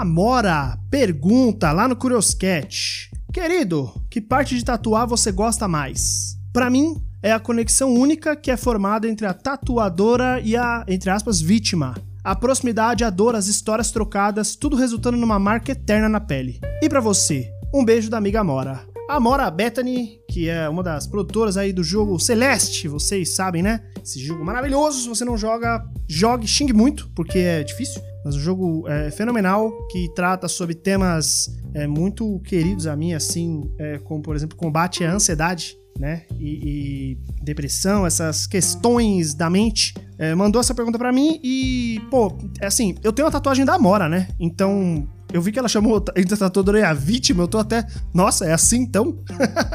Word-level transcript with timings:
Amora 0.00 0.78
pergunta 0.90 1.70
lá 1.72 1.86
no 1.86 1.94
Curioscat: 1.94 3.10
Querido, 3.30 3.92
que 4.08 4.18
parte 4.18 4.56
de 4.56 4.64
tatuar 4.64 5.06
você 5.06 5.30
gosta 5.30 5.68
mais? 5.68 6.38
Para 6.54 6.70
mim, 6.70 6.96
é 7.22 7.30
a 7.30 7.38
conexão 7.38 7.92
única 7.92 8.34
que 8.34 8.50
é 8.50 8.56
formada 8.56 9.06
entre 9.06 9.26
a 9.26 9.34
tatuadora 9.34 10.40
e 10.42 10.56
a, 10.56 10.86
entre 10.88 11.10
aspas, 11.10 11.38
vítima. 11.38 11.94
A 12.24 12.34
proximidade, 12.34 13.04
a 13.04 13.10
dor, 13.10 13.34
as 13.34 13.46
histórias 13.46 13.90
trocadas, 13.90 14.56
tudo 14.56 14.74
resultando 14.74 15.18
numa 15.18 15.38
marca 15.38 15.72
eterna 15.72 16.08
na 16.08 16.18
pele. 16.18 16.58
E 16.80 16.88
para 16.88 17.00
você, 17.00 17.52
um 17.74 17.84
beijo 17.84 18.08
da 18.08 18.16
amiga 18.16 18.40
Amora. 18.40 18.80
Amora 19.06 19.50
Bethany, 19.50 20.18
que 20.30 20.48
é 20.48 20.68
uma 20.68 20.82
das 20.82 21.08
produtoras 21.08 21.56
aí 21.56 21.72
do 21.72 21.82
jogo 21.82 22.18
Celeste, 22.18 22.86
vocês 22.86 23.30
sabem, 23.30 23.62
né? 23.62 23.82
Esse 24.00 24.20
jogo 24.20 24.44
maravilhoso, 24.44 25.02
se 25.02 25.08
você 25.08 25.24
não 25.24 25.36
joga, 25.36 25.84
jogue, 26.08 26.46
xingue 26.46 26.72
muito, 26.72 27.10
porque 27.16 27.38
é 27.38 27.64
difícil. 27.64 28.00
Mas 28.24 28.36
um 28.36 28.38
jogo 28.38 28.86
é, 28.86 29.10
fenomenal 29.10 29.72
que 29.88 30.08
trata 30.14 30.46
sobre 30.46 30.74
temas 30.74 31.48
é, 31.74 31.86
muito 31.86 32.38
queridos 32.44 32.86
a 32.86 32.94
mim, 32.94 33.12
assim, 33.12 33.62
é, 33.76 33.98
como 33.98 34.22
por 34.22 34.36
exemplo 34.36 34.56
combate 34.56 35.04
à 35.04 35.12
ansiedade, 35.12 35.76
né? 35.98 36.22
E, 36.38 37.16
e 37.18 37.18
depressão, 37.42 38.06
essas 38.06 38.46
questões 38.46 39.34
da 39.34 39.50
mente. 39.50 39.94
É, 40.16 40.34
mandou 40.34 40.60
essa 40.60 40.74
pergunta 40.74 40.98
para 40.98 41.12
mim 41.12 41.40
e, 41.42 42.00
pô, 42.10 42.38
é 42.60 42.66
assim, 42.66 42.94
eu 43.02 43.12
tenho 43.12 43.26
uma 43.26 43.32
tatuagem 43.32 43.64
da 43.64 43.74
Amora, 43.74 44.08
né? 44.08 44.28
Então, 44.38 45.08
eu 45.32 45.42
vi 45.42 45.52
que 45.52 45.58
ela 45.58 45.68
chamou 45.68 45.96
a 45.96 46.78
e 46.78 46.82
a 46.82 46.94
vítima, 46.94 47.42
eu 47.42 47.48
tô 47.48 47.58
até. 47.58 47.86
Nossa, 48.12 48.44
é 48.44 48.52
assim 48.52 48.80
então? 48.80 49.18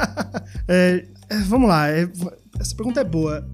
é, 0.68 1.04
é, 1.28 1.38
vamos 1.40 1.68
lá, 1.68 1.88
é, 1.90 2.08
essa 2.60 2.74
pergunta 2.74 3.00
é 3.00 3.04
boa. 3.04 3.46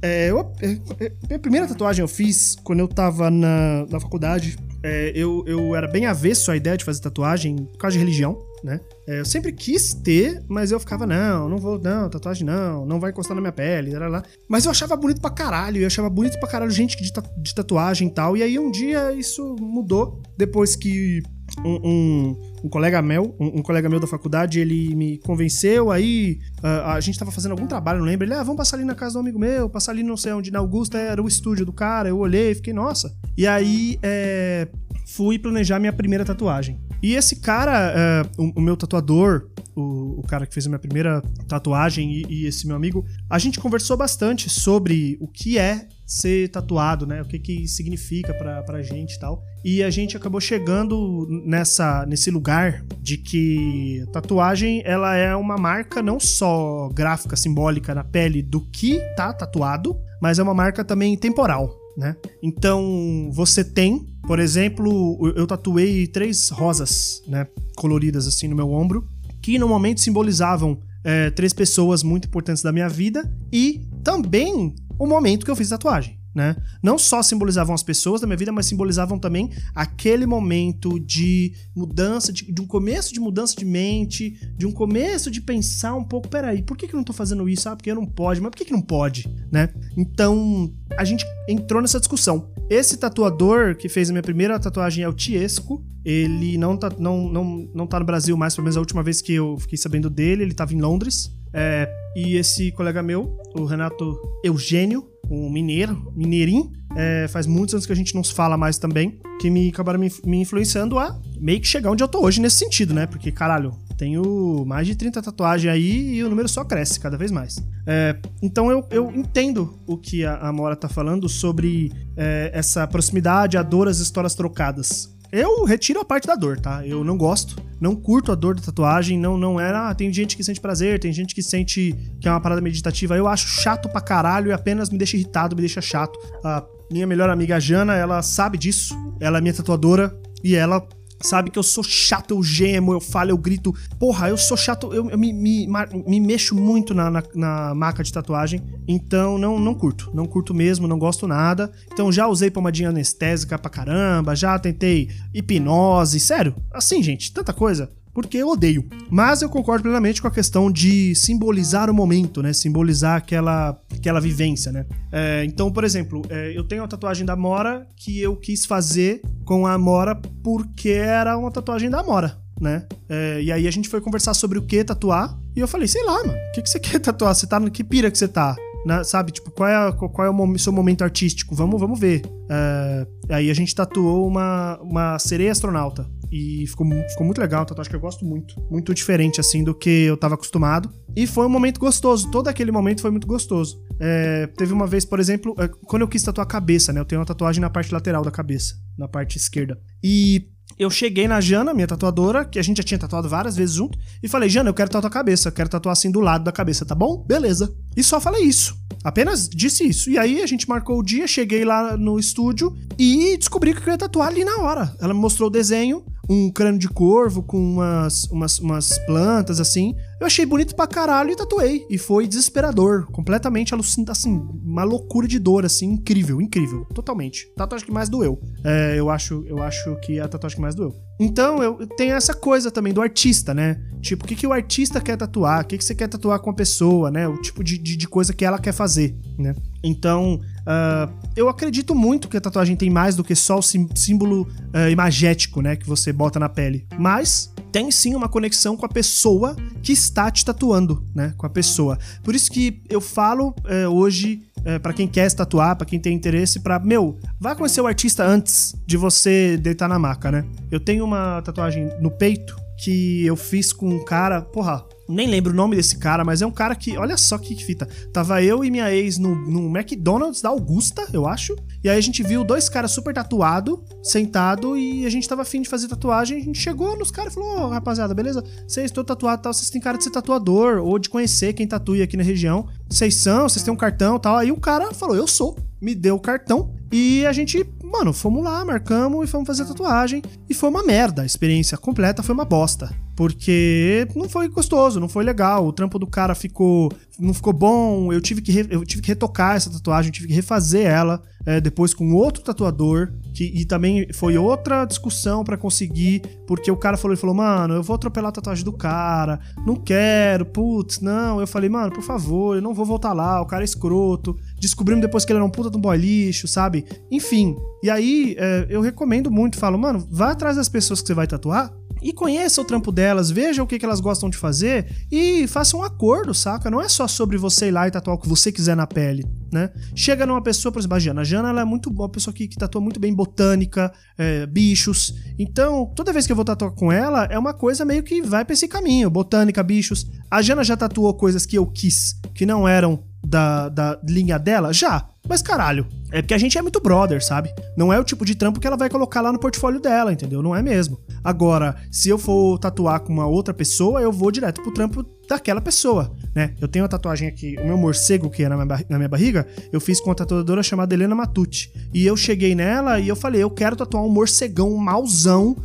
É, 0.00 0.30
eu, 0.30 0.40
é, 0.60 1.04
é, 1.04 1.12
minha 1.26 1.38
primeira 1.38 1.66
tatuagem 1.66 2.02
eu 2.02 2.08
fiz 2.08 2.56
quando 2.62 2.80
eu 2.80 2.88
tava 2.88 3.30
na, 3.30 3.84
na 3.90 4.00
faculdade. 4.00 4.56
É, 4.80 5.10
eu, 5.12 5.42
eu 5.44 5.74
era 5.74 5.88
bem 5.88 6.06
avesso 6.06 6.52
à 6.52 6.56
ideia 6.56 6.76
de 6.76 6.84
fazer 6.84 7.00
tatuagem 7.00 7.56
por 7.56 7.78
causa 7.78 7.94
de 7.94 7.98
religião, 7.98 8.38
né? 8.62 8.78
É, 9.08 9.18
eu 9.18 9.24
sempre 9.24 9.50
quis 9.50 9.92
ter, 9.92 10.40
mas 10.46 10.70
eu 10.70 10.78
ficava, 10.78 11.04
não, 11.04 11.48
não 11.48 11.58
vou, 11.58 11.80
não, 11.80 12.08
tatuagem 12.08 12.46
não, 12.46 12.86
não 12.86 13.00
vai 13.00 13.10
encostar 13.10 13.34
na 13.34 13.40
minha 13.40 13.52
pele, 13.52 13.90
lá, 13.98 14.06
lá. 14.06 14.22
Mas 14.48 14.66
eu 14.66 14.70
achava 14.70 14.94
bonito 14.94 15.20
pra 15.20 15.30
caralho, 15.30 15.80
eu 15.80 15.86
achava 15.88 16.08
bonito 16.08 16.38
pra 16.38 16.48
caralho 16.48 16.70
gente 16.70 16.96
de, 17.02 17.12
de 17.42 17.54
tatuagem 17.54 18.06
e 18.06 18.10
tal. 18.12 18.36
E 18.36 18.42
aí 18.42 18.56
um 18.56 18.70
dia 18.70 19.12
isso 19.12 19.56
mudou, 19.58 20.22
depois 20.36 20.76
que 20.76 21.22
um, 21.64 21.88
um, 21.88 22.36
um, 22.64 22.68
colega 22.68 23.00
meu, 23.02 23.34
um, 23.38 23.58
um, 23.58 23.62
colega 23.62 23.88
meu 23.88 24.00
da 24.00 24.06
faculdade, 24.06 24.60
ele 24.60 24.94
me 24.94 25.18
convenceu, 25.18 25.90
aí 25.90 26.38
uh, 26.58 26.86
a 26.86 27.00
gente 27.00 27.18
tava 27.18 27.30
fazendo 27.30 27.52
algum 27.52 27.66
trabalho, 27.66 27.98
não 27.98 28.06
lembro, 28.06 28.26
ele, 28.26 28.34
ah, 28.34 28.42
vamos 28.42 28.56
passar 28.56 28.76
ali 28.76 28.84
na 28.84 28.94
casa 28.94 29.14
do 29.14 29.20
amigo 29.20 29.38
meu, 29.38 29.68
passar 29.68 29.92
ali 29.92 30.02
não 30.02 30.16
sei 30.16 30.32
onde, 30.32 30.50
na 30.50 30.58
Augusta, 30.58 30.98
era 30.98 31.22
o 31.22 31.28
estúdio 31.28 31.64
do 31.64 31.72
cara, 31.72 32.08
eu 32.08 32.18
olhei, 32.18 32.54
fiquei, 32.54 32.72
nossa. 32.72 33.14
E 33.36 33.46
aí, 33.46 33.98
é, 34.02 34.68
fui 35.06 35.38
planejar 35.38 35.78
minha 35.78 35.92
primeira 35.92 36.24
tatuagem. 36.24 36.78
E 37.02 37.14
esse 37.14 37.36
cara, 37.36 37.92
é, 37.96 38.22
o, 38.36 38.58
o, 38.58 38.60
meu 38.60 38.76
tatuador, 38.76 39.48
o, 39.78 40.20
o, 40.20 40.22
cara 40.26 40.46
que 40.46 40.52
fez 40.52 40.66
a 40.66 40.68
minha 40.68 40.78
primeira 40.78 41.22
tatuagem 41.46 42.12
e, 42.12 42.26
e 42.28 42.46
esse 42.46 42.66
meu 42.66 42.76
amigo, 42.76 43.04
a 43.30 43.38
gente 43.38 43.60
conversou 43.60 43.96
bastante 43.96 44.50
sobre 44.50 45.16
o 45.20 45.28
que 45.28 45.58
é 45.58 45.86
ser 46.06 46.48
tatuado, 46.48 47.06
né? 47.06 47.20
O 47.20 47.24
que 47.26 47.38
que 47.38 47.68
significa 47.68 48.32
pra, 48.32 48.62
pra 48.62 48.82
gente 48.82 49.14
e 49.14 49.18
tal. 49.18 49.44
E 49.62 49.82
a 49.82 49.90
gente 49.90 50.16
acabou 50.16 50.40
chegando 50.40 51.26
nessa, 51.44 52.06
nesse 52.06 52.30
lugar 52.30 52.82
de 53.00 53.18
que 53.18 54.04
tatuagem 54.12 54.82
ela 54.84 55.14
é 55.14 55.36
uma 55.36 55.56
marca 55.56 56.02
não 56.02 56.18
só 56.18 56.88
gráfica, 56.88 57.36
simbólica 57.36 57.94
na 57.94 58.02
pele 58.02 58.42
do 58.42 58.60
que 58.60 59.00
tá 59.16 59.32
tatuado, 59.32 59.96
mas 60.20 60.38
é 60.38 60.42
uma 60.42 60.54
marca 60.54 60.82
também 60.82 61.16
temporal, 61.16 61.76
né? 61.96 62.16
Então 62.42 63.30
você 63.32 63.62
tem, 63.62 64.06
por 64.26 64.38
exemplo, 64.38 65.18
eu 65.36 65.46
tatuei 65.46 66.06
três 66.06 66.48
rosas, 66.48 67.22
né? 67.26 67.46
Coloridas 67.76 68.26
assim 68.26 68.48
no 68.48 68.56
meu 68.56 68.72
ombro, 68.72 69.06
que 69.48 69.58
no 69.58 69.66
momento 69.66 70.02
simbolizavam 70.02 70.78
é, 71.02 71.30
três 71.30 71.54
pessoas 71.54 72.02
muito 72.02 72.28
importantes 72.28 72.62
da 72.62 72.70
minha 72.70 72.86
vida 72.86 73.34
e 73.50 73.80
também 74.04 74.74
o 74.98 75.06
momento 75.06 75.42
que 75.42 75.50
eu 75.50 75.56
fiz 75.56 75.70
tatuagem. 75.70 76.17
Né? 76.38 76.54
Não 76.80 76.96
só 76.96 77.20
simbolizavam 77.20 77.74
as 77.74 77.82
pessoas 77.82 78.20
da 78.20 78.26
minha 78.28 78.36
vida, 78.36 78.52
mas 78.52 78.66
simbolizavam 78.66 79.18
também 79.18 79.50
aquele 79.74 80.24
momento 80.24 80.96
de 81.00 81.52
mudança, 81.74 82.32
de, 82.32 82.52
de, 82.52 82.62
um 82.62 82.64
começo 82.64 83.12
de 83.12 83.18
mudança 83.18 83.56
de 83.56 83.64
mente, 83.64 84.38
de 84.56 84.64
um 84.64 84.70
começo 84.70 85.32
de 85.32 85.40
pensar 85.40 85.96
um 85.96 86.04
pouco, 86.04 86.28
peraí, 86.28 86.62
por 86.62 86.76
que, 86.76 86.86
que 86.86 86.94
eu 86.94 86.98
não 86.98 87.02
tô 87.02 87.12
fazendo 87.12 87.48
isso? 87.48 87.68
Ah, 87.68 87.74
porque 87.74 87.90
eu 87.90 87.96
não 87.96 88.06
pode, 88.06 88.40
mas 88.40 88.50
por 88.52 88.56
que, 88.56 88.66
que 88.66 88.72
não 88.72 88.80
pode, 88.80 89.28
né? 89.50 89.68
Então, 89.96 90.72
a 90.96 91.04
gente 91.04 91.26
entrou 91.48 91.82
nessa 91.82 91.98
discussão. 91.98 92.52
Esse 92.70 92.98
tatuador 92.98 93.74
que 93.74 93.88
fez 93.88 94.08
a 94.08 94.12
minha 94.12 94.22
primeira 94.22 94.60
tatuagem 94.60 95.02
é 95.02 95.08
o 95.08 95.12
Tiesco. 95.12 95.84
Ele 96.04 96.56
não 96.56 96.76
tá, 96.76 96.88
não, 96.96 97.28
não, 97.28 97.68
não 97.74 97.86
tá 97.88 97.98
no 97.98 98.06
Brasil 98.06 98.36
mais, 98.36 98.54
pelo 98.54 98.62
menos 98.62 98.76
a 98.76 98.80
última 98.80 99.02
vez 99.02 99.20
que 99.20 99.34
eu 99.34 99.58
fiquei 99.58 99.76
sabendo 99.76 100.08
dele, 100.08 100.44
ele 100.44 100.54
tava 100.54 100.72
em 100.72 100.80
Londres. 100.80 101.36
É, 101.52 101.92
e 102.14 102.36
esse 102.36 102.70
colega 102.72 103.02
meu, 103.02 103.36
o 103.58 103.64
Renato 103.64 104.16
Eugênio, 104.44 105.04
um 105.30 105.50
mineiro, 105.50 106.12
mineirinho, 106.14 106.72
é, 106.96 107.28
faz 107.28 107.46
muitos 107.46 107.74
anos 107.74 107.86
que 107.86 107.92
a 107.92 107.96
gente 107.96 108.14
não 108.14 108.24
se 108.24 108.32
fala 108.32 108.56
mais 108.56 108.78
também, 108.78 109.20
que 109.40 109.50
me 109.50 109.68
acabaram 109.68 109.98
me, 109.98 110.10
me, 110.24 110.40
influenciando 110.40 110.98
a 110.98 111.18
meio 111.38 111.60
que 111.60 111.66
chegar 111.66 111.90
onde 111.90 112.02
eu 112.02 112.08
tô 112.08 112.22
hoje 112.24 112.40
nesse 112.40 112.56
sentido, 112.56 112.94
né? 112.94 113.06
Porque, 113.06 113.30
caralho, 113.30 113.74
tenho 113.96 114.64
mais 114.64 114.86
de 114.86 114.94
30 114.94 115.20
tatuagens 115.20 115.72
aí 115.72 116.14
e 116.14 116.24
o 116.24 116.30
número 116.30 116.48
só 116.48 116.64
cresce 116.64 116.98
cada 116.98 117.16
vez 117.16 117.30
mais. 117.30 117.62
É, 117.86 118.16
então 118.40 118.70
eu, 118.70 118.86
eu 118.90 119.10
entendo 119.10 119.78
o 119.86 119.96
que 119.96 120.24
a 120.24 120.36
Amora 120.48 120.76
tá 120.76 120.88
falando 120.88 121.28
sobre 121.28 121.92
é, 122.16 122.50
essa 122.54 122.86
proximidade, 122.86 123.56
a 123.56 123.62
dor, 123.62 123.88
as 123.88 123.98
histórias 123.98 124.34
trocadas. 124.34 125.17
Eu 125.30 125.64
retiro 125.64 126.00
a 126.00 126.04
parte 126.04 126.26
da 126.26 126.34
dor, 126.34 126.58
tá? 126.58 126.86
Eu 126.86 127.04
não 127.04 127.16
gosto, 127.16 127.56
não 127.80 127.94
curto 127.94 128.32
a 128.32 128.34
dor 128.34 128.54
da 128.54 128.62
tatuagem, 128.62 129.18
não 129.18 129.36
não 129.36 129.60
era, 129.60 129.90
ah, 129.90 129.94
tem 129.94 130.12
gente 130.12 130.36
que 130.36 130.42
sente 130.42 130.60
prazer, 130.60 130.98
tem 130.98 131.12
gente 131.12 131.34
que 131.34 131.42
sente 131.42 131.94
que 132.20 132.26
é 132.26 132.30
uma 132.30 132.40
parada 132.40 132.60
meditativa. 132.60 133.16
Eu 133.16 133.28
acho 133.28 133.46
chato 133.46 133.88
pra 133.88 134.00
caralho 134.00 134.48
e 134.48 134.52
apenas 134.52 134.88
me 134.90 134.96
deixa 134.96 135.16
irritado, 135.16 135.54
me 135.54 135.60
deixa 135.62 135.80
chato. 135.80 136.18
A 136.42 136.64
minha 136.90 137.06
melhor 137.06 137.28
amiga 137.28 137.60
Jana, 137.60 137.94
ela 137.94 138.22
sabe 138.22 138.56
disso. 138.56 138.96
Ela 139.20 139.38
é 139.38 139.40
minha 139.40 139.54
tatuadora 139.54 140.18
e 140.42 140.54
ela 140.54 140.86
sabe 141.20 141.50
que 141.50 141.58
eu 141.58 141.62
sou 141.62 141.82
chato, 141.84 142.34
eu 142.34 142.42
gemo, 142.42 142.92
eu 142.92 143.00
falo, 143.00 143.30
eu 143.30 143.38
grito. 143.38 143.74
Porra, 143.98 144.28
eu 144.28 144.36
sou 144.36 144.56
chato, 144.56 144.92
eu, 144.92 145.10
eu 145.10 145.18
me, 145.18 145.32
me, 145.32 145.66
me, 146.06 146.20
mexo 146.20 146.54
muito 146.54 146.94
na, 146.94 147.10
na, 147.10 147.22
na, 147.34 147.74
maca 147.74 148.02
de 148.02 148.12
tatuagem, 148.12 148.62
então 148.86 149.38
não, 149.38 149.58
não 149.58 149.74
curto. 149.74 150.10
Não 150.14 150.26
curto 150.26 150.54
mesmo, 150.54 150.86
não 150.86 150.98
gosto 150.98 151.26
nada. 151.26 151.70
Então 151.92 152.12
já 152.12 152.26
usei 152.26 152.50
pomadinha 152.50 152.90
anestésica 152.90 153.58
pra 153.58 153.70
caramba, 153.70 154.34
já 154.34 154.58
tentei 154.58 155.10
hipnose, 155.34 156.20
sério. 156.20 156.54
Assim, 156.72 157.02
gente, 157.02 157.32
tanta 157.32 157.52
coisa 157.52 157.90
porque 158.12 158.38
eu 158.38 158.48
odeio. 158.48 158.84
Mas 159.10 159.42
eu 159.42 159.48
concordo 159.48 159.82
plenamente 159.82 160.20
com 160.20 160.28
a 160.28 160.30
questão 160.30 160.70
de 160.70 161.14
simbolizar 161.14 161.90
o 161.90 161.94
momento, 161.94 162.42
né? 162.42 162.52
Simbolizar 162.52 163.16
aquela, 163.16 163.78
aquela 163.96 164.20
vivência, 164.20 164.72
né? 164.72 164.86
É, 165.10 165.44
então, 165.44 165.70
por 165.72 165.84
exemplo, 165.84 166.22
é, 166.28 166.56
eu 166.56 166.64
tenho 166.64 166.84
a 166.84 166.88
tatuagem 166.88 167.24
da 167.24 167.36
Mora 167.36 167.86
que 167.96 168.20
eu 168.20 168.36
quis 168.36 168.66
fazer 168.66 169.22
com 169.44 169.66
a 169.66 169.78
Mora 169.78 170.14
porque 170.42 170.90
era 170.90 171.36
uma 171.36 171.50
tatuagem 171.50 171.90
da 171.90 172.02
Mora. 172.02 172.38
Né? 172.60 172.84
É, 173.08 173.40
e 173.40 173.52
aí 173.52 173.68
a 173.68 173.70
gente 173.70 173.88
foi 173.88 174.00
conversar 174.00 174.34
sobre 174.34 174.58
o 174.58 174.62
que 174.62 174.82
tatuar. 174.82 175.38
E 175.54 175.60
eu 175.60 175.68
falei, 175.68 175.86
sei 175.86 176.04
lá, 176.04 176.24
mano, 176.24 176.32
o 176.32 176.52
que, 176.52 176.62
que 176.62 176.68
você 176.68 176.80
quer 176.80 176.98
tatuar? 176.98 177.34
Você 177.34 177.46
tá 177.46 177.60
no 177.60 177.70
que 177.70 177.84
pira 177.84 178.10
que 178.10 178.18
você 178.18 178.28
tá? 178.28 178.56
Na, 178.84 179.04
sabe, 179.04 179.32
tipo, 179.32 179.50
qual 179.50 179.68
é, 179.68 179.92
qual 179.92 180.26
é 180.26 180.30
o 180.30 180.58
seu 180.58 180.72
momento 180.72 181.02
artístico? 181.02 181.54
Vamos, 181.54 181.80
vamos 181.80 181.98
ver. 181.98 182.22
É, 182.50 183.06
aí 183.30 183.50
a 183.50 183.54
gente 183.54 183.74
tatuou 183.74 184.26
uma, 184.26 184.78
uma 184.80 185.18
sereia 185.18 185.52
astronauta. 185.52 186.08
E 186.30 186.66
ficou, 186.66 186.86
ficou 187.08 187.24
muito 187.24 187.40
legal, 187.40 187.64
tatuagem 187.64 187.90
que 187.90 187.96
eu 187.96 188.00
gosto 188.00 188.24
muito. 188.24 188.54
Muito 188.70 188.92
diferente, 188.92 189.40
assim, 189.40 189.64
do 189.64 189.74
que 189.74 190.04
eu 190.04 190.16
tava 190.16 190.34
acostumado. 190.34 190.90
E 191.16 191.26
foi 191.26 191.46
um 191.46 191.48
momento 191.48 191.80
gostoso. 191.80 192.30
Todo 192.30 192.48
aquele 192.48 192.70
momento 192.70 193.00
foi 193.00 193.10
muito 193.10 193.26
gostoso. 193.26 193.82
É, 193.98 194.46
teve 194.46 194.72
uma 194.72 194.86
vez, 194.86 195.04
por 195.04 195.18
exemplo, 195.18 195.54
é, 195.58 195.68
quando 195.86 196.02
eu 196.02 196.08
quis 196.08 196.22
tatuar 196.22 196.46
a 196.46 196.50
cabeça, 196.50 196.92
né? 196.92 197.00
Eu 197.00 197.04
tenho 197.04 197.20
uma 197.20 197.26
tatuagem 197.26 197.60
na 197.60 197.70
parte 197.70 197.92
lateral 197.92 198.22
da 198.22 198.30
cabeça, 198.30 198.74
na 198.96 199.08
parte 199.08 199.36
esquerda. 199.36 199.80
E 200.04 200.48
eu 200.78 200.90
cheguei 200.90 201.26
na 201.26 201.40
Jana, 201.40 201.74
minha 201.74 201.86
tatuadora, 201.86 202.44
que 202.44 202.58
a 202.58 202.62
gente 202.62 202.76
já 202.78 202.82
tinha 202.82 202.98
tatuado 202.98 203.28
várias 203.28 203.56
vezes 203.56 203.74
junto, 203.74 203.98
e 204.22 204.28
falei: 204.28 204.48
Jana, 204.48 204.70
eu 204.70 204.74
quero 204.74 204.90
tatuar 204.90 205.10
a 205.10 205.12
cabeça, 205.12 205.48
eu 205.48 205.52
quero 205.52 205.68
tatuar 205.68 205.92
assim 205.92 206.10
do 206.10 206.20
lado 206.20 206.44
da 206.44 206.52
cabeça, 206.52 206.84
tá 206.84 206.94
bom? 206.94 207.24
Beleza. 207.26 207.74
E 207.96 208.02
só 208.02 208.20
falei 208.20 208.42
isso. 208.42 208.76
Apenas 209.02 209.48
disse 209.48 209.84
isso. 209.84 210.10
E 210.10 210.18
aí 210.18 210.42
a 210.42 210.46
gente 210.46 210.68
marcou 210.68 210.98
o 210.98 211.02
dia, 211.02 211.26
cheguei 211.26 211.64
lá 211.64 211.96
no 211.96 212.18
estúdio 212.18 212.76
e 212.98 213.36
descobri 213.36 213.74
que 213.74 213.88
eu 213.88 213.92
ia 213.92 213.98
tatuar 213.98 214.28
ali 214.28 214.44
na 214.44 214.58
hora. 214.58 214.94
Ela 215.00 215.14
me 215.14 215.20
mostrou 215.20 215.48
o 215.48 215.52
desenho, 215.52 216.04
um 216.28 216.50
crânio 216.50 216.78
de 216.78 216.88
corvo 216.88 217.42
com 217.42 217.58
umas, 217.58 218.24
umas, 218.24 218.58
umas 218.58 218.98
plantas 219.06 219.60
assim. 219.60 219.94
Eu 220.20 220.26
achei 220.26 220.44
bonito 220.44 220.74
pra 220.74 220.86
caralho 220.86 221.30
e 221.30 221.36
tatuei. 221.36 221.86
E 221.88 221.96
foi 221.96 222.26
desesperador. 222.26 223.06
Completamente 223.12 223.72
alucinante, 223.72 224.10
assim, 224.10 224.42
uma 224.64 224.84
loucura 224.84 225.28
de 225.28 225.38
dor, 225.38 225.64
assim, 225.64 225.86
incrível, 225.86 226.40
incrível. 226.40 226.84
Totalmente. 226.92 227.46
Tatuagem 227.56 227.86
que 227.86 227.92
mais 227.92 228.08
doeu. 228.08 228.40
É, 228.64 228.94
eu, 228.98 229.08
acho, 229.10 229.44
eu 229.46 229.62
acho 229.62 229.96
que 230.00 230.18
é 230.18 230.22
a 230.22 230.28
tatuagem 230.28 230.56
que 230.56 230.62
mais 230.62 230.74
doeu. 230.74 230.92
Então, 231.20 231.62
eu 231.62 231.86
tenho 231.96 232.14
essa 232.14 232.34
coisa 232.34 232.70
também 232.70 232.92
do 232.92 233.00
artista, 233.00 233.54
né? 233.54 233.80
Tipo, 234.00 234.24
o 234.24 234.28
que, 234.28 234.36
que 234.36 234.46
o 234.46 234.52
artista 234.52 235.00
quer 235.00 235.16
tatuar? 235.16 235.62
O 235.62 235.66
que, 235.66 235.78
que 235.78 235.84
você 235.84 235.94
quer 235.94 236.08
tatuar 236.08 236.40
com 236.40 236.50
a 236.50 236.54
pessoa, 236.54 237.10
né? 237.10 237.26
O 237.26 237.40
tipo 237.40 237.62
de, 237.64 237.78
de, 237.78 237.96
de 237.96 238.08
coisa 238.08 238.32
que 238.32 238.44
ela 238.44 238.58
quer 238.58 238.72
fazer, 238.72 239.16
né? 239.38 239.54
Então, 239.82 240.40
Uh, 240.68 241.10
eu 241.34 241.48
acredito 241.48 241.94
muito 241.94 242.28
que 242.28 242.36
a 242.36 242.40
tatuagem 242.40 242.76
tem 242.76 242.90
mais 242.90 243.16
do 243.16 243.24
que 243.24 243.34
só 243.34 243.58
o 243.58 243.62
símbolo 243.62 244.42
uh, 244.42 244.90
imagético, 244.90 245.62
né? 245.62 245.76
Que 245.76 245.86
você 245.86 246.12
bota 246.12 246.38
na 246.38 246.48
pele. 246.48 246.86
Mas 246.98 247.50
tem 247.72 247.90
sim 247.90 248.14
uma 248.14 248.28
conexão 248.28 248.76
com 248.76 248.84
a 248.84 248.88
pessoa 248.88 249.56
que 249.82 249.92
está 249.92 250.30
te 250.30 250.44
tatuando, 250.44 251.02
né? 251.14 251.32
Com 251.38 251.46
a 251.46 251.50
pessoa. 251.50 251.98
Por 252.22 252.34
isso 252.34 252.50
que 252.50 252.82
eu 252.90 253.00
falo 253.00 253.54
uh, 253.64 253.88
hoje 253.88 254.42
é, 254.64 254.78
para 254.78 254.92
quem 254.92 255.06
quer 255.06 255.28
se 255.30 255.36
tatuar, 255.36 255.76
para 255.76 255.86
quem 255.86 255.98
tem 255.98 256.14
interesse, 256.14 256.60
para 256.60 256.78
meu, 256.78 257.16
vá 257.40 257.54
conhecer 257.54 257.80
o 257.80 257.86
artista 257.86 258.24
antes 258.24 258.74
de 258.86 258.96
você 258.96 259.56
deitar 259.56 259.88
na 259.88 259.98
maca, 259.98 260.30
né? 260.30 260.44
Eu 260.70 260.80
tenho 260.80 261.04
uma 261.04 261.40
tatuagem 261.42 261.88
no 262.00 262.10
peito 262.10 262.56
que 262.82 263.24
eu 263.24 263.36
fiz 263.36 263.72
com 263.72 263.88
um 263.88 264.04
cara, 264.04 264.42
porra, 264.42 264.84
nem 265.08 265.26
lembro 265.26 265.52
o 265.52 265.56
nome 265.56 265.74
desse 265.74 265.96
cara, 265.96 266.24
mas 266.24 266.42
é 266.42 266.46
um 266.46 266.50
cara 266.50 266.74
que, 266.74 266.96
olha 266.98 267.16
só 267.16 267.38
que 267.38 267.54
fita. 267.56 267.88
Tava 268.12 268.42
eu 268.42 268.64
e 268.64 268.70
minha 268.70 268.92
ex 268.92 269.18
no, 269.18 269.34
no 269.34 269.76
McDonald's 269.76 270.42
da 270.42 270.50
Augusta, 270.50 271.06
eu 271.12 271.26
acho. 271.26 271.56
E 271.82 271.88
aí 271.88 271.96
a 271.96 272.00
gente 272.00 272.22
viu 272.22 272.44
dois 272.44 272.68
caras 272.68 272.90
super 272.90 273.14
tatuado, 273.14 273.82
sentado, 274.02 274.76
e 274.76 275.06
a 275.06 275.10
gente 275.10 275.28
tava 275.28 275.42
afim 275.42 275.62
de 275.62 275.68
fazer 275.68 275.88
tatuagem. 275.88 276.38
A 276.38 276.44
gente 276.44 276.58
chegou 276.58 276.96
nos 276.98 277.10
caras 277.10 277.32
e 277.32 277.34
falou: 277.34 277.48
Ô, 277.48 277.66
oh, 277.66 277.68
rapaziada, 277.68 278.12
beleza? 278.14 278.44
Vocês 278.66 278.86
estão 278.86 279.02
tatuados 279.02 279.42
tal, 279.42 279.54
vocês 279.54 279.70
têm 279.70 279.80
cara 279.80 279.96
de 279.96 280.04
ser 280.04 280.10
tatuador, 280.10 280.78
ou 280.78 280.98
de 280.98 281.08
conhecer 281.08 281.52
quem 281.54 281.66
tatua 281.66 282.02
aqui 282.02 282.16
na 282.16 282.22
região. 282.22 282.68
Vocês 282.88 283.16
são, 283.16 283.48
vocês 283.48 283.62
têm 283.62 283.72
um 283.72 283.76
cartão 283.76 284.18
tal. 284.18 284.36
Aí 284.36 284.52
o 284.52 284.60
cara 284.60 284.92
falou: 284.92 285.16
Eu 285.16 285.26
sou. 285.26 285.56
Me 285.80 285.94
deu 285.94 286.16
o 286.16 286.20
cartão. 286.20 286.74
E 286.90 287.24
a 287.24 287.32
gente, 287.32 287.64
mano, 287.88 288.12
fomos 288.12 288.42
lá, 288.44 288.64
marcamos 288.64 289.28
e 289.28 289.30
fomos 289.30 289.46
fazer 289.46 289.64
tatuagem. 289.64 290.22
E 290.48 290.54
foi 290.54 290.68
uma 290.68 290.82
merda. 290.82 291.22
A 291.22 291.26
experiência 291.26 291.76
completa 291.76 292.22
foi 292.22 292.34
uma 292.34 292.44
bosta. 292.44 292.94
Porque 293.16 294.06
não 294.14 294.28
foi 294.28 294.48
gostoso, 294.48 295.00
não 295.00 295.08
foi 295.08 295.24
legal. 295.24 295.66
O 295.66 295.72
trampo 295.72 295.98
do 295.98 296.06
cara 296.06 296.36
ficou. 296.36 296.88
não 297.18 297.34
ficou 297.34 297.52
bom. 297.52 298.12
Eu 298.12 298.20
tive 298.20 298.40
que, 298.40 298.52
re, 298.52 298.66
eu 298.70 298.84
tive 298.84 299.02
que 299.02 299.08
retocar 299.08 299.56
essa 299.56 299.68
tatuagem, 299.68 300.12
tive 300.12 300.28
que 300.28 300.34
refazer 300.34 300.86
ela 300.86 301.20
é, 301.44 301.60
depois 301.60 301.92
com 301.92 302.12
outro 302.12 302.44
tatuador. 302.44 303.10
Que, 303.34 303.44
e 303.44 303.64
também 303.64 304.06
foi 304.12 304.38
outra 304.38 304.84
discussão 304.84 305.42
para 305.42 305.56
conseguir, 305.56 306.22
porque 306.46 306.70
o 306.70 306.76
cara 306.76 306.96
falou, 306.96 307.12
ele 307.12 307.20
falou, 307.20 307.34
mano, 307.34 307.74
eu 307.74 307.82
vou 307.82 307.96
atropelar 307.96 308.28
a 308.28 308.32
tatuagem 308.32 308.64
do 308.64 308.72
cara, 308.72 309.40
não 309.66 309.74
quero, 309.74 310.46
putz, 310.46 311.00
não. 311.00 311.40
Eu 311.40 311.46
falei, 311.46 311.68
mano, 311.68 311.92
por 311.92 312.02
favor, 312.02 312.56
eu 312.56 312.62
não 312.62 312.74
vou 312.74 312.84
voltar 312.84 313.12
lá, 313.12 313.40
o 313.40 313.46
cara 313.46 313.62
é 313.62 313.64
escroto. 313.64 314.36
Descobrimos 314.60 315.02
depois 315.02 315.24
que 315.24 315.32
ele 315.32 315.38
era 315.38 315.44
um 315.44 315.50
puta 315.50 315.70
de 315.70 315.76
um 315.76 315.80
boy 315.80 315.96
lixo, 315.96 316.46
sabe? 316.46 316.84
Enfim. 317.10 317.56
E 317.82 317.90
aí, 317.90 318.34
é, 318.38 318.66
eu 318.68 318.80
recomendo 318.80 319.30
muito, 319.30 319.56
falo, 319.56 319.78
mano, 319.78 320.06
vá 320.10 320.32
atrás 320.32 320.56
das 320.56 320.68
pessoas 320.68 321.00
que 321.00 321.06
você 321.06 321.14
vai 321.14 321.26
tatuar 321.26 321.72
e 322.02 322.12
conheça 322.12 322.60
o 322.60 322.64
trampo 322.64 322.92
delas, 322.92 323.30
veja 323.30 323.62
o 323.62 323.66
que, 323.66 323.78
que 323.78 323.84
elas 323.84 324.00
gostam 324.00 324.30
de 324.30 324.36
fazer 324.36 324.86
e 325.10 325.46
faça 325.48 325.76
um 325.76 325.82
acordo, 325.82 326.32
saca? 326.32 326.70
Não 326.70 326.80
é 326.80 326.88
só 326.88 327.08
sobre 327.08 327.36
você 327.36 327.68
ir 327.68 327.70
lá 327.70 327.88
e 327.88 327.90
tatuar 327.90 328.16
o 328.16 328.20
que 328.20 328.28
você 328.28 328.52
quiser 328.52 328.76
na 328.76 328.86
pele, 328.86 329.24
né? 329.52 329.70
Chega 329.94 330.24
numa 330.24 330.42
pessoa, 330.42 330.70
por 330.70 330.78
exemplo, 330.78 330.96
a 330.96 331.00
Jana. 331.00 331.20
A 331.22 331.24
Jana 331.24 331.48
ela 331.48 331.60
é 331.62 331.64
muito 331.64 331.90
uma 331.90 332.08
pessoa 332.08 332.32
que, 332.32 332.46
que 332.46 332.56
tatua 332.56 332.80
muito 332.80 333.00
bem 333.00 333.12
botânica, 333.14 333.92
é, 334.16 334.46
bichos. 334.46 335.14
Então, 335.38 335.86
toda 335.94 336.12
vez 336.12 336.26
que 336.26 336.32
eu 336.32 336.36
vou 336.36 336.44
tatuar 336.44 336.72
com 336.72 336.92
ela, 336.92 337.24
é 337.24 337.38
uma 337.38 337.54
coisa 337.54 337.84
meio 337.84 338.02
que 338.02 338.22
vai 338.22 338.44
pra 338.44 338.54
esse 338.54 338.68
caminho: 338.68 339.10
botânica, 339.10 339.62
bichos. 339.62 340.06
A 340.30 340.40
Jana 340.40 340.62
já 340.62 340.76
tatuou 340.76 341.12
coisas 341.14 341.44
que 341.44 341.56
eu 341.56 341.66
quis, 341.66 342.14
que 342.34 342.46
não 342.46 342.68
eram 342.68 343.02
da, 343.26 343.68
da 343.68 344.00
linha 344.04 344.38
dela? 344.38 344.72
Já. 344.72 345.08
Mas 345.26 345.42
caralho, 345.42 345.86
é 346.10 346.22
porque 346.22 346.34
a 346.34 346.38
gente 346.38 346.56
é 346.56 346.62
muito 346.62 346.80
brother, 346.80 347.22
sabe? 347.24 347.52
Não 347.76 347.92
é 347.92 347.98
o 347.98 348.04
tipo 348.04 348.24
de 348.24 348.34
trampo 348.34 348.58
que 348.58 348.66
ela 348.66 348.76
vai 348.76 348.88
colocar 348.88 349.20
lá 349.20 349.30
no 349.30 349.38
portfólio 349.38 349.80
dela, 349.80 350.12
entendeu? 350.12 350.42
Não 350.42 350.56
é 350.56 350.62
mesmo. 350.62 350.98
Agora, 351.22 351.76
se 351.90 352.08
eu 352.08 352.18
for 352.18 352.58
tatuar 352.58 353.00
com 353.00 353.12
uma 353.12 353.26
outra 353.26 353.52
pessoa, 353.52 354.00
eu 354.00 354.10
vou 354.10 354.30
direto 354.30 354.62
pro 354.62 354.72
trampo 354.72 355.04
daquela 355.28 355.60
pessoa, 355.60 356.10
né? 356.34 356.54
Eu 356.60 356.66
tenho 356.66 356.84
uma 356.84 356.88
tatuagem 356.88 357.28
aqui, 357.28 357.56
o 357.60 357.66
meu 357.66 357.76
morcego 357.76 358.30
que 358.30 358.42
é 358.42 358.48
na 358.48 358.56
minha, 358.56 359.08
barriga, 359.08 359.46
eu 359.70 359.80
fiz 359.80 360.00
com 360.00 360.08
uma 360.08 360.14
tatuadora 360.14 360.62
chamada 360.62 360.94
Helena 360.94 361.14
Matucci. 361.14 361.70
E 361.92 362.06
eu 362.06 362.16
cheguei 362.16 362.54
nela 362.54 362.98
e 362.98 363.08
eu 363.08 363.16
falei, 363.16 363.42
eu 363.42 363.50
quero 363.50 363.76
tatuar 363.76 364.02
um 364.02 364.08
morcegão 364.08 364.74
mauzão, 364.76 365.56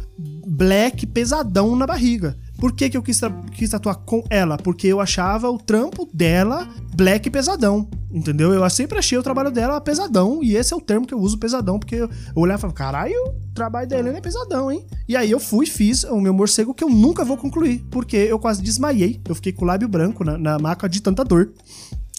black, 0.45 1.07
pesadão 1.07 1.75
na 1.75 1.87
barriga. 1.87 2.37
Por 2.57 2.73
que, 2.73 2.89
que 2.89 2.97
eu 2.97 3.03
quis, 3.03 3.21
quis 3.53 3.69
tatuar 3.69 3.95
com 3.95 4.23
ela? 4.29 4.57
Porque 4.57 4.87
eu 4.87 4.99
achava 4.99 5.49
o 5.49 5.57
trampo 5.57 6.09
dela 6.13 6.67
black 6.95 7.29
pesadão. 7.29 7.89
Entendeu? 8.13 8.53
Eu 8.53 8.69
sempre 8.69 8.99
achei 8.99 9.17
o 9.17 9.23
trabalho 9.23 9.49
dela 9.49 9.81
pesadão. 9.81 10.43
E 10.43 10.55
esse 10.55 10.71
é 10.71 10.77
o 10.77 10.81
termo 10.81 11.07
que 11.07 11.13
eu 11.13 11.19
uso, 11.19 11.39
pesadão. 11.39 11.79
Porque 11.79 11.95
eu 11.95 12.09
olhava 12.35 12.59
e 12.59 12.61
falava, 12.61 12.77
caralho, 12.77 13.15
o 13.15 13.53
trabalho 13.55 13.87
da 13.87 13.97
Helena 13.97 14.19
é 14.19 14.21
pesadão, 14.21 14.71
hein? 14.71 14.85
E 15.09 15.17
aí 15.17 15.31
eu 15.31 15.39
fui 15.39 15.65
fiz 15.65 16.03
o 16.03 16.21
meu 16.21 16.33
morcego 16.33 16.75
que 16.75 16.83
eu 16.83 16.89
nunca 16.89 17.25
vou 17.25 17.37
concluir. 17.37 17.83
Porque 17.89 18.15
eu 18.15 18.37
quase 18.37 18.61
desmaiei. 18.61 19.19
Eu 19.27 19.33
fiquei 19.33 19.51
com 19.51 19.65
o 19.65 19.67
lábio 19.67 19.87
branco 19.87 20.23
na, 20.23 20.37
na 20.37 20.59
maca 20.59 20.87
de 20.87 21.01
tanta 21.01 21.23
dor 21.23 21.51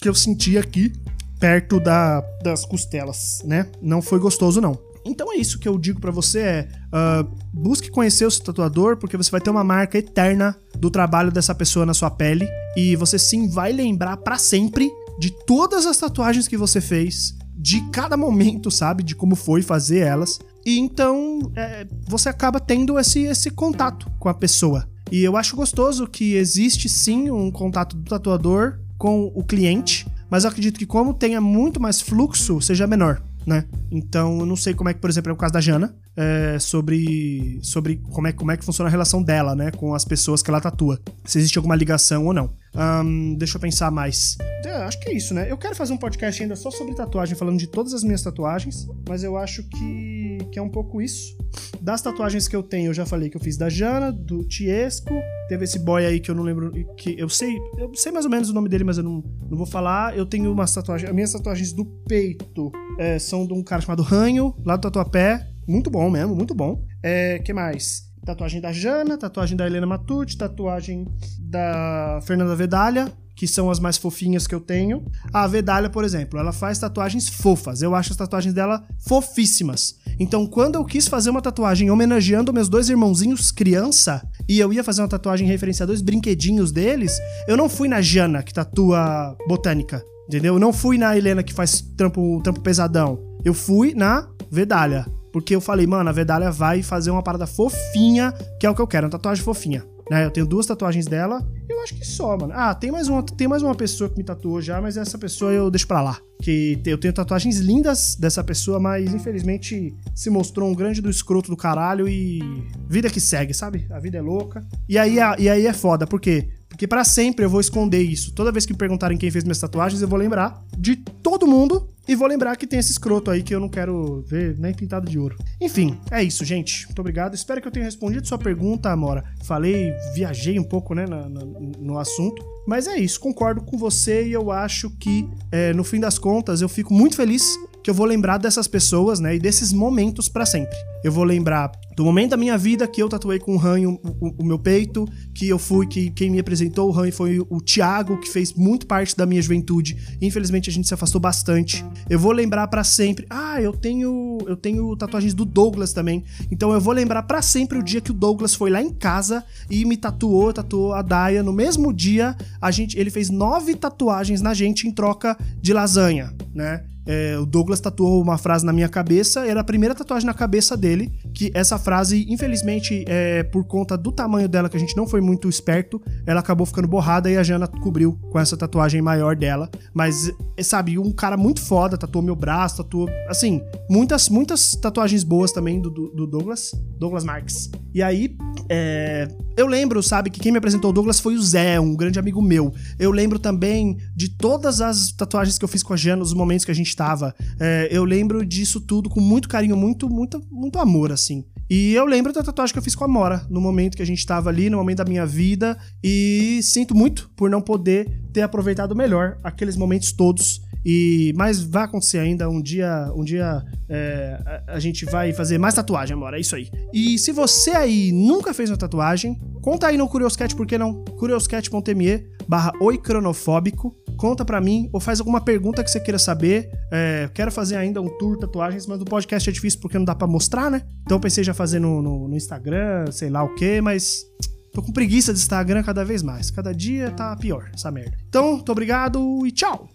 que 0.00 0.08
eu 0.08 0.14
senti 0.14 0.58
aqui 0.58 0.92
perto 1.38 1.78
da, 1.78 2.20
das 2.42 2.64
costelas, 2.64 3.38
né? 3.44 3.70
Não 3.80 4.02
foi 4.02 4.18
gostoso, 4.18 4.60
não. 4.60 4.76
Então 5.04 5.32
é 5.32 5.36
isso 5.36 5.58
que 5.58 5.68
eu 5.68 5.78
digo 5.78 6.00
para 6.00 6.10
você 6.10 6.40
é 6.40 6.68
uh, 6.88 7.30
busque 7.52 7.90
conhecer 7.90 8.24
o 8.24 8.30
seu 8.30 8.42
tatuador 8.42 8.96
porque 8.96 9.16
você 9.16 9.30
vai 9.30 9.40
ter 9.40 9.50
uma 9.50 9.62
marca 9.62 9.98
eterna 9.98 10.56
do 10.78 10.90
trabalho 10.90 11.30
dessa 11.30 11.54
pessoa 11.54 11.84
na 11.84 11.92
sua 11.92 12.10
pele 12.10 12.48
e 12.74 12.96
você 12.96 13.18
sim 13.18 13.48
vai 13.48 13.72
lembrar 13.72 14.16
para 14.16 14.38
sempre 14.38 14.90
de 15.18 15.30
todas 15.30 15.86
as 15.86 15.98
tatuagens 15.98 16.48
que 16.48 16.56
você 16.56 16.80
fez, 16.80 17.36
de 17.56 17.80
cada 17.90 18.16
momento, 18.16 18.70
sabe, 18.70 19.02
de 19.02 19.14
como 19.14 19.36
foi 19.36 19.62
fazer 19.62 20.00
elas. 20.00 20.40
E 20.66 20.78
então 20.78 21.40
é, 21.56 21.86
você 22.06 22.28
acaba 22.28 22.60
tendo 22.60 22.98
esse, 22.98 23.22
esse 23.22 23.50
contato 23.50 24.10
com 24.18 24.28
a 24.28 24.34
pessoa. 24.34 24.88
E 25.10 25.22
eu 25.22 25.36
acho 25.36 25.56
gostoso 25.56 26.06
que 26.06 26.34
existe 26.34 26.88
sim 26.88 27.30
um 27.30 27.50
contato 27.50 27.96
do 27.96 28.08
tatuador 28.08 28.78
com 28.98 29.30
o 29.34 29.44
cliente, 29.44 30.06
mas 30.30 30.44
eu 30.44 30.50
acredito 30.50 30.78
que 30.78 30.86
como 30.86 31.14
tenha 31.14 31.40
muito 31.40 31.80
mais 31.80 32.00
fluxo, 32.00 32.60
seja 32.60 32.86
menor 32.86 33.22
né? 33.46 33.64
Então, 33.90 34.40
eu 34.40 34.46
não 34.46 34.56
sei 34.56 34.74
como 34.74 34.88
é 34.88 34.94
que, 34.94 35.00
por 35.00 35.10
exemplo, 35.10 35.30
é 35.30 35.32
o 35.32 35.36
caso 35.36 35.52
da 35.52 35.60
Jana, 35.60 35.94
é, 36.16 36.58
sobre, 36.58 37.58
sobre 37.62 37.96
como, 37.96 38.26
é, 38.26 38.32
como 38.32 38.50
é 38.50 38.56
que 38.56 38.64
funciona 38.64 38.88
a 38.88 38.90
relação 38.90 39.22
dela, 39.22 39.54
né, 39.54 39.70
com 39.70 39.94
as 39.94 40.04
pessoas 40.04 40.42
que 40.42 40.50
ela 40.50 40.60
tatua. 40.60 40.98
Se 41.24 41.38
existe 41.38 41.58
alguma 41.58 41.76
ligação 41.76 42.26
ou 42.26 42.32
não. 42.32 42.50
Um, 42.76 43.34
deixa 43.36 43.56
eu 43.56 43.60
pensar 43.60 43.90
mais. 43.90 44.36
É, 44.64 44.72
acho 44.82 44.98
que 44.98 45.08
é 45.08 45.14
isso, 45.14 45.32
né? 45.32 45.50
Eu 45.50 45.56
quero 45.56 45.74
fazer 45.74 45.92
um 45.92 45.96
podcast 45.96 46.42
ainda 46.42 46.56
só 46.56 46.70
sobre 46.70 46.94
tatuagem, 46.94 47.36
falando 47.36 47.58
de 47.58 47.66
todas 47.66 47.94
as 47.94 48.02
minhas 48.02 48.22
tatuagens, 48.22 48.86
mas 49.08 49.22
eu 49.22 49.36
acho 49.36 49.62
que, 49.68 50.38
que 50.50 50.58
é 50.58 50.62
um 50.62 50.68
pouco 50.68 51.00
isso. 51.00 51.36
Das 51.80 52.02
tatuagens 52.02 52.48
que 52.48 52.56
eu 52.56 52.62
tenho, 52.62 52.88
eu 52.88 52.94
já 52.94 53.06
falei 53.06 53.30
que 53.30 53.36
eu 53.36 53.40
fiz 53.40 53.56
da 53.56 53.68
Jana, 53.68 54.10
do 54.10 54.42
Tiesco, 54.44 55.14
teve 55.48 55.64
esse 55.64 55.78
boy 55.78 56.04
aí 56.04 56.18
que 56.18 56.30
eu 56.30 56.34
não 56.34 56.42
lembro, 56.42 56.72
que 56.96 57.14
eu 57.18 57.28
sei, 57.28 57.56
eu 57.78 57.94
sei 57.94 58.10
mais 58.10 58.24
ou 58.24 58.30
menos 58.30 58.50
o 58.50 58.54
nome 58.54 58.68
dele, 58.68 58.84
mas 58.84 58.98
eu 58.98 59.04
não, 59.04 59.22
não 59.48 59.56
vou 59.56 59.66
falar. 59.66 60.16
Eu 60.16 60.26
tenho 60.26 60.50
umas 60.50 60.72
tatuagens, 60.74 61.08
as 61.08 61.14
minhas 61.14 61.32
tatuagens 61.32 61.72
do 61.72 61.84
peito 61.84 62.72
é, 62.98 63.18
são 63.18 63.46
de 63.46 63.52
um 63.52 63.62
cara 63.62 63.82
chamado 63.82 64.02
Ranho, 64.02 64.54
lá 64.64 64.76
do 64.76 64.82
Tatuapé, 64.82 65.46
muito 65.68 65.90
bom 65.90 66.10
mesmo, 66.10 66.34
muito 66.34 66.54
bom. 66.54 66.84
É, 67.02 67.38
que 67.38 67.52
mais? 67.52 68.12
Tatuagem 68.24 68.60
da 68.60 68.72
Jana, 68.72 69.18
tatuagem 69.18 69.56
da 69.56 69.66
Helena 69.66 69.86
Matucci, 69.86 70.36
tatuagem 70.38 71.06
da 71.54 72.20
Fernanda 72.22 72.56
Vedalha, 72.56 73.12
que 73.36 73.46
são 73.46 73.70
as 73.70 73.78
mais 73.78 73.96
fofinhas 73.96 74.46
que 74.46 74.54
eu 74.54 74.60
tenho. 74.60 75.04
A 75.32 75.46
Vedalha, 75.46 75.88
por 75.88 76.04
exemplo, 76.04 76.38
ela 76.38 76.52
faz 76.52 76.78
tatuagens 76.78 77.28
fofas. 77.28 77.80
Eu 77.80 77.94
acho 77.94 78.10
as 78.10 78.16
tatuagens 78.16 78.52
dela 78.52 78.84
fofíssimas. 79.06 79.96
Então, 80.18 80.46
quando 80.46 80.76
eu 80.76 80.84
quis 80.84 81.06
fazer 81.06 81.30
uma 81.30 81.42
tatuagem 81.42 81.90
homenageando 81.90 82.52
meus 82.52 82.68
dois 82.68 82.88
irmãozinhos 82.88 83.52
criança, 83.52 84.22
e 84.48 84.58
eu 84.58 84.72
ia 84.72 84.84
fazer 84.84 85.02
uma 85.02 85.08
tatuagem 85.08 85.46
referenciando 85.46 85.92
dois 85.92 86.02
brinquedinhos 86.02 86.72
deles, 86.72 87.18
eu 87.46 87.56
não 87.56 87.68
fui 87.68 87.88
na 87.88 88.00
Jana, 88.00 88.42
que 88.42 88.52
tatua 88.52 89.36
botânica. 89.48 90.02
Entendeu? 90.28 90.54
Eu 90.54 90.60
não 90.60 90.72
fui 90.72 90.98
na 90.98 91.16
Helena 91.16 91.42
que 91.42 91.52
faz 91.52 91.80
trampo, 91.96 92.40
trampo 92.42 92.60
pesadão. 92.60 93.20
Eu 93.44 93.54
fui 93.54 93.94
na 93.94 94.28
Vedalha. 94.50 95.06
Porque 95.32 95.54
eu 95.54 95.60
falei, 95.60 95.86
mano, 95.86 96.08
a 96.08 96.12
Vedalha 96.12 96.50
vai 96.50 96.82
fazer 96.82 97.10
uma 97.10 97.22
parada 97.22 97.46
fofinha, 97.46 98.32
que 98.58 98.66
é 98.66 98.70
o 98.70 98.74
que 98.74 98.80
eu 98.80 98.86
quero, 98.86 99.06
uma 99.06 99.10
tatuagem 99.10 99.44
fofinha. 99.44 99.84
Né? 100.10 100.24
Eu 100.24 100.30
tenho 100.30 100.46
duas 100.46 100.66
tatuagens 100.66 101.06
dela, 101.06 101.46
eu 101.68 101.80
acho 101.82 101.94
que 101.94 102.06
só, 102.06 102.36
mano. 102.36 102.52
Ah, 102.54 102.74
tem 102.74 102.90
mais 102.90 103.08
uma, 103.08 103.22
tem 103.22 103.48
mais 103.48 103.62
uma 103.62 103.74
pessoa 103.74 104.10
que 104.10 104.16
me 104.16 104.24
tatuou 104.24 104.60
já, 104.60 104.80
mas 104.80 104.96
essa 104.96 105.16
pessoa 105.16 105.52
eu 105.52 105.70
deixo 105.70 105.86
pra 105.86 106.02
lá. 106.02 106.18
Que 106.42 106.78
eu 106.84 106.98
tenho 106.98 107.12
tatuagens 107.12 107.58
lindas 107.58 108.16
dessa 108.16 108.44
pessoa, 108.44 108.78
mas 108.78 109.14
infelizmente 109.14 109.94
se 110.14 110.28
mostrou 110.28 110.68
um 110.68 110.74
grande 110.74 111.00
do 111.00 111.08
escroto 111.08 111.50
do 111.50 111.56
caralho 111.56 112.06
e 112.08 112.40
vida 112.86 113.08
que 113.08 113.20
segue, 113.20 113.54
sabe? 113.54 113.86
A 113.90 113.98
vida 113.98 114.18
é 114.18 114.20
louca. 114.20 114.66
E 114.88 114.98
aí, 114.98 115.16
e 115.38 115.48
aí 115.48 115.66
é 115.66 115.72
foda, 115.72 116.06
por 116.06 116.20
quê? 116.20 116.48
Porque 116.68 116.88
para 116.88 117.04
sempre 117.04 117.44
eu 117.44 117.48
vou 117.48 117.60
esconder 117.60 118.02
isso. 118.02 118.34
Toda 118.34 118.50
vez 118.50 118.66
que 118.66 118.72
me 118.72 118.78
perguntarem 118.78 119.16
quem 119.16 119.30
fez 119.30 119.44
minhas 119.44 119.60
tatuagens, 119.60 120.02
eu 120.02 120.08
vou 120.08 120.18
lembrar 120.18 120.60
de 120.76 120.96
todo 120.96 121.46
mundo 121.46 121.93
e 122.06 122.14
vou 122.14 122.28
lembrar 122.28 122.56
que 122.56 122.66
tem 122.66 122.78
esse 122.78 122.92
escroto 122.92 123.30
aí 123.30 123.42
que 123.42 123.54
eu 123.54 123.60
não 123.60 123.68
quero 123.68 124.22
ver 124.26 124.58
nem 124.58 124.74
pintado 124.74 125.08
de 125.08 125.18
ouro. 125.18 125.36
Enfim, 125.60 125.98
é 126.10 126.22
isso, 126.22 126.44
gente. 126.44 126.86
Muito 126.86 126.98
obrigado. 126.98 127.34
Espero 127.34 127.60
que 127.60 127.68
eu 127.68 127.72
tenha 127.72 127.84
respondido 127.84 128.26
sua 128.26 128.38
pergunta, 128.38 128.90
Amora. 128.90 129.24
Falei, 129.42 129.92
viajei 130.14 130.58
um 130.58 130.64
pouco, 130.64 130.94
né, 130.94 131.06
no, 131.06 131.98
assunto. 131.98 132.44
Mas 132.66 132.86
é 132.86 132.96
isso, 132.98 133.20
concordo 133.20 133.62
com 133.62 133.78
você 133.78 134.26
e 134.26 134.32
eu 134.32 134.50
acho 134.50 134.90
que, 134.90 135.28
é, 135.52 135.72
no 135.72 135.84
fim 135.84 136.00
das 136.00 136.18
contas, 136.18 136.60
eu 136.60 136.68
fico 136.68 136.92
muito 136.92 137.16
feliz 137.16 137.56
que 137.82 137.90
eu 137.90 137.94
vou 137.94 138.06
lembrar 138.06 138.38
dessas 138.38 138.66
pessoas, 138.66 139.20
né, 139.20 139.36
e 139.36 139.38
desses 139.38 139.70
momentos 139.70 140.28
para 140.28 140.46
sempre. 140.46 140.76
Eu 141.04 141.12
vou 141.12 141.22
lembrar 141.22 141.70
do 141.96 142.04
momento 142.04 142.30
da 142.30 142.36
minha 142.36 142.58
vida 142.58 142.86
que 142.86 143.02
eu 143.02 143.08
tatuei 143.08 143.38
com 143.38 143.54
o 143.54 143.58
ranho 143.58 144.00
o, 144.20 144.42
o, 144.42 144.44
meu 144.44 144.58
peito, 144.58 145.06
que 145.32 145.48
eu 145.48 145.58
fui, 145.58 145.86
que 145.86 146.10
quem 146.10 146.30
me 146.30 146.38
apresentou 146.38 146.88
o 146.88 146.90
ranho 146.90 147.12
foi 147.12 147.38
o, 147.38 147.46
o 147.48 147.60
Thiago, 147.60 148.18
que 148.20 148.28
fez 148.28 148.52
muito 148.52 148.86
parte 148.86 149.16
da 149.16 149.24
minha 149.26 149.40
juventude. 149.40 149.96
Infelizmente 150.20 150.68
a 150.70 150.72
gente 150.72 150.88
se 150.88 150.94
afastou 150.94 151.20
bastante. 151.20 151.84
Eu 152.08 152.18
vou 152.18 152.32
lembrar 152.32 152.66
para 152.68 152.82
sempre. 152.82 153.26
Ah, 153.30 153.60
eu 153.60 153.72
tenho 153.72 154.38
eu 154.46 154.56
tenho 154.56 154.96
tatuagens 154.96 155.34
do 155.34 155.44
Douglas 155.44 155.92
também. 155.92 156.24
Então 156.50 156.72
eu 156.72 156.80
vou 156.80 156.92
lembrar 156.92 157.22
para 157.22 157.42
sempre 157.42 157.78
o 157.78 157.82
dia 157.82 158.00
que 158.00 158.10
o 158.10 158.14
Douglas 158.14 158.54
foi 158.54 158.70
lá 158.70 158.82
em 158.82 158.92
casa 158.92 159.44
e 159.70 159.84
me 159.84 159.96
tatuou, 159.96 160.52
tatuou 160.52 160.92
a 160.92 161.02
Daya. 161.02 161.42
No 161.42 161.52
mesmo 161.52 161.92
dia, 161.92 162.36
a 162.60 162.70
gente 162.70 162.98
ele 162.98 163.10
fez 163.10 163.30
nove 163.30 163.74
tatuagens 163.74 164.40
na 164.40 164.54
gente 164.54 164.88
em 164.88 164.92
troca 164.92 165.36
de 165.60 165.72
lasanha, 165.72 166.34
né? 166.54 166.84
É, 167.06 167.38
o 167.38 167.46
Douglas 167.46 167.80
tatuou 167.80 168.22
uma 168.22 168.38
frase 168.38 168.64
na 168.64 168.72
minha 168.72 168.88
cabeça, 168.88 169.46
era 169.46 169.60
a 169.60 169.64
primeira 169.64 169.94
tatuagem 169.94 170.26
na 170.26 170.34
cabeça 170.34 170.76
dele, 170.76 171.12
que 171.34 171.50
essa 171.54 171.78
frase, 171.78 172.26
infelizmente, 172.28 173.04
é, 173.06 173.42
por 173.42 173.64
conta 173.64 173.96
do 173.96 174.10
tamanho 174.10 174.48
dela, 174.48 174.68
que 174.68 174.76
a 174.76 174.80
gente 174.80 174.96
não 174.96 175.06
foi 175.06 175.20
muito 175.20 175.48
esperto, 175.48 176.00
ela 176.26 176.40
acabou 176.40 176.66
ficando 176.66 176.88
borrada 176.88 177.30
e 177.30 177.36
a 177.36 177.42
Jana 177.42 177.66
cobriu 177.66 178.18
com 178.30 178.38
essa 178.38 178.56
tatuagem 178.56 179.02
maior 179.02 179.36
dela. 179.36 179.70
Mas, 179.92 180.32
sabe, 180.62 180.98
um 180.98 181.12
cara 181.12 181.36
muito 181.36 181.60
foda, 181.60 181.98
tatuou 181.98 182.24
meu 182.24 182.36
braço, 182.36 182.78
tatuou, 182.82 183.08
assim, 183.28 183.60
muitas, 183.88 184.28
muitas 184.28 184.72
tatuagens 184.72 185.24
boas 185.24 185.52
também 185.52 185.80
do, 185.80 185.90
do 185.90 186.26
Douglas, 186.26 186.72
Douglas 186.98 187.24
Marques. 187.24 187.70
E 187.92 188.02
aí, 188.02 188.36
é, 188.68 189.28
eu 189.56 189.66
lembro, 189.66 190.02
sabe, 190.02 190.30
que 190.30 190.40
quem 190.40 190.50
me 190.50 190.58
apresentou 190.58 190.90
o 190.90 190.92
Douglas 190.92 191.20
foi 191.20 191.34
o 191.34 191.42
Zé, 191.42 191.78
um 191.78 191.94
grande 191.94 192.18
amigo 192.18 192.42
meu. 192.42 192.72
Eu 192.98 193.10
lembro 193.10 193.38
também 193.38 193.98
de 194.14 194.28
todas 194.28 194.80
as 194.80 195.12
tatuagens 195.12 195.58
que 195.58 195.64
eu 195.64 195.68
fiz 195.68 195.82
com 195.82 195.92
a 195.92 195.96
Jana 195.96 196.16
nos 196.16 196.34
momentos 196.34 196.64
que 196.64 196.70
a 196.70 196.74
gente 196.74 196.88
estava. 196.88 197.34
É, 197.60 197.88
eu 197.90 198.04
lembro 198.04 198.44
disso 198.44 198.80
tudo 198.80 199.08
com 199.08 199.20
muito 199.20 199.48
carinho, 199.48 199.76
muito, 199.76 200.08
muito, 200.10 200.42
muito 200.50 200.78
amor, 200.78 201.12
assim. 201.12 201.44
E 201.70 201.94
eu 201.94 202.04
lembro 202.04 202.32
da 202.32 202.42
tatuagem 202.42 202.72
que 202.72 202.78
eu 202.78 202.82
fiz 202.82 202.94
com 202.94 203.04
a 203.04 203.08
Mora, 203.08 203.46
no 203.48 203.60
momento 203.60 203.96
que 203.96 204.02
a 204.02 204.06
gente 204.06 204.18
estava 204.18 204.50
ali, 204.50 204.68
no 204.68 204.76
momento 204.76 204.98
da 204.98 205.04
minha 205.04 205.24
vida. 205.24 205.78
E 206.02 206.60
sinto 206.62 206.94
muito 206.94 207.30
por 207.36 207.48
não 207.48 207.62
poder 207.62 208.22
ter 208.32 208.42
aproveitado 208.42 208.94
melhor 208.94 209.38
aqueles 209.42 209.76
momentos 209.76 210.12
todos 210.12 210.64
e 210.84 211.32
mas 211.34 211.62
vai 211.62 211.84
acontecer 211.84 212.18
ainda 212.18 212.48
um 212.48 212.60
dia, 212.60 213.10
um 213.16 213.24
dia 213.24 213.64
é, 213.88 214.38
a, 214.44 214.74
a, 214.74 214.78
gente 214.78 215.06
vai 215.06 215.32
fazer 215.32 215.56
mais 215.56 215.72
tatuagem, 215.72 216.14
amor. 216.14 216.34
É 216.34 216.40
isso 216.40 216.54
aí. 216.54 216.68
E 216.92 217.18
se 217.18 217.32
você 217.32 217.70
aí 217.70 218.12
nunca 218.12 218.52
fez 218.52 218.68
uma 218.70 218.76
tatuagem, 218.76 219.40
conta 219.60 219.86
aí 219.88 219.96
no 219.96 220.08
Curioscat, 220.08 220.54
por 220.54 220.66
que 220.66 220.78
não? 220.78 221.04
curioscat.me 221.04 222.26
barra 222.48 222.72
oicronofóbico. 222.80 223.94
Conta 224.16 224.44
pra 224.44 224.60
mim 224.60 224.88
ou 224.92 225.00
faz 225.00 225.18
alguma 225.18 225.40
pergunta 225.40 225.82
que 225.82 225.90
você 225.90 225.98
queira 225.98 226.18
saber. 226.18 226.70
É, 226.92 227.28
quero 227.34 227.50
fazer 227.50 227.76
ainda 227.76 228.00
um 228.00 228.08
tour 228.18 228.38
tatuagens, 228.38 228.86
mas 228.86 228.98
no 228.98 229.04
podcast 229.04 229.48
é 229.48 229.52
difícil 229.52 229.80
porque 229.80 229.98
não 229.98 230.04
dá 230.04 230.14
pra 230.14 230.26
mostrar, 230.26 230.70
né? 230.70 230.82
Então 231.02 231.18
pensei 231.18 231.42
já 231.42 231.52
fazer 231.52 231.80
no, 231.80 232.00
no, 232.00 232.28
no 232.28 232.36
Instagram, 232.36 233.10
sei 233.10 233.28
lá 233.28 233.42
o 233.42 233.54
que, 233.54 233.80
mas 233.80 234.24
tô 234.72 234.82
com 234.82 234.92
preguiça 234.92 235.32
de 235.32 235.38
Instagram 235.38 235.82
cada 235.82 236.04
vez 236.04 236.22
mais. 236.22 236.50
Cada 236.50 236.72
dia 236.72 237.10
tá 237.10 237.34
pior 237.36 237.70
essa 237.74 237.90
merda. 237.90 238.16
Então, 238.28 238.54
muito 238.54 238.70
obrigado 238.70 239.46
e 239.46 239.50
tchau! 239.50 239.93